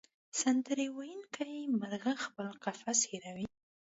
سندرې 0.41 0.87
ویونکې 0.97 1.49
مرغۍ 1.79 2.15
خپل 2.25 2.47
قفس 2.63 2.99
هېروي. 3.09 3.45